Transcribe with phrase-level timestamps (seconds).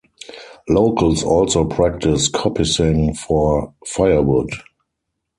[0.67, 4.49] Locals also practice coppicing for firewood.